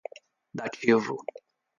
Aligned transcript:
dativo 0.63 1.13